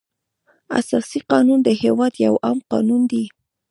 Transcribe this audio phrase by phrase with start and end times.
[0.79, 3.25] اساسي قانون د هېواد یو عام قانون دی.